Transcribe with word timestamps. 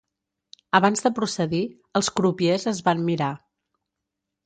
Abans 0.79 1.05
de 1.09 1.11
procedir, 1.19 1.61
els 2.01 2.11
crupiers 2.17 2.69
es 2.75 2.83
van 2.91 3.09
mirar. 3.11 3.33